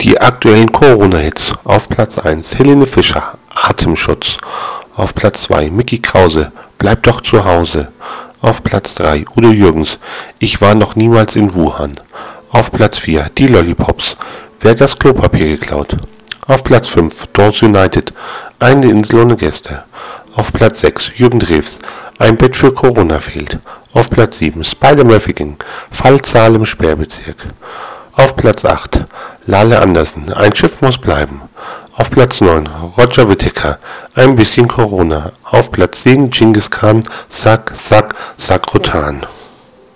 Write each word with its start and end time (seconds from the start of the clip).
Die 0.00 0.20
aktuellen 0.20 0.70
Corona-Hits. 0.70 1.52
Auf 1.64 1.88
Platz 1.88 2.18
1 2.18 2.56
Helene 2.56 2.86
Fischer, 2.86 3.36
Atemschutz. 3.48 4.36
Auf 4.94 5.12
Platz 5.12 5.42
2 5.42 5.70
Mickey 5.70 5.98
Krause, 5.98 6.52
Bleib 6.78 7.02
doch 7.02 7.20
zu 7.20 7.44
Hause. 7.44 7.88
Auf 8.40 8.62
Platz 8.62 8.94
3 8.94 9.24
Udo 9.36 9.48
Jürgens, 9.48 9.98
Ich 10.38 10.60
war 10.60 10.76
noch 10.76 10.94
niemals 10.94 11.34
in 11.34 11.52
Wuhan. 11.52 11.94
Auf 12.50 12.70
Platz 12.70 12.98
4 12.98 13.26
Die 13.36 13.48
Lollipops, 13.48 14.16
Wer 14.60 14.76
das 14.76 14.96
Klopapier 14.96 15.48
geklaut? 15.56 15.96
Auf 16.46 16.62
Platz 16.62 16.86
5 16.86 17.26
Dawes 17.32 17.60
United, 17.62 18.12
Eine 18.60 18.90
Insel 18.90 19.22
ohne 19.22 19.36
Gäste. 19.36 19.82
Auf 20.36 20.52
Platz 20.52 20.78
6 20.82 21.10
Jürgen 21.16 21.40
Drews, 21.40 21.80
Ein 22.20 22.36
Bett 22.36 22.56
für 22.56 22.72
Corona 22.72 23.18
fehlt. 23.18 23.58
Auf 23.92 24.08
Platz 24.10 24.38
7 24.38 24.62
Spider-Murphy 24.62 25.56
Fallzahl 25.90 26.54
im 26.54 26.66
Sperrbezirk. 26.66 27.48
Auf 28.12 28.36
Platz 28.36 28.64
8 28.64 29.04
Lale 29.48 29.80
Andersen, 29.80 30.30
Ein 30.34 30.54
Schiff 30.54 30.82
muss 30.82 30.98
bleiben. 30.98 31.40
Auf 31.96 32.10
Platz 32.10 32.42
9 32.42 32.68
Roger 32.98 33.30
Whittaker, 33.30 33.78
Ein 34.14 34.36
bisschen 34.36 34.68
Corona. 34.68 35.32
Auf 35.42 35.70
Platz 35.70 36.02
10 36.02 36.28
Genghis 36.28 36.68
Khan, 36.70 37.08
Sack, 37.30 37.72
Sack, 37.74 38.14
Sakrotan. 38.36 39.22